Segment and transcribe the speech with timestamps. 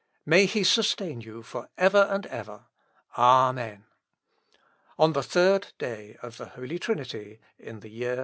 [0.25, 2.65] May he sustain you for ever and ever.
[3.19, 3.85] Amen.
[4.97, 8.19] "On the day of the Holy Trinity, in the year 1518.